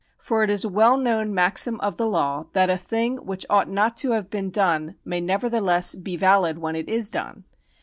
For 0.17 0.41
it 0.43 0.49
is 0.49 0.65
a 0.65 0.67
weU 0.67 0.97
known 0.97 0.97
ITO 0.97 1.05
PRECEDENT[§ 1.05 1.27
G6 1.29 1.33
maxim 1.35 1.79
of 1.81 1.97
the 1.97 2.07
law 2.07 2.45
that 2.53 2.71
a 2.71 2.77
thing 2.79 3.17
which 3.17 3.45
ought 3.51 3.69
not 3.69 3.95
to 3.97 4.13
have 4.13 4.31
been 4.31 4.49
done 4.49 4.95
may 5.05 5.21
nevertheless 5.21 5.93
be 5.93 6.17
valid 6.17 6.57
wheA 6.57 6.75
it 6.77 6.89
is 6.89 7.11
done. 7.11 7.43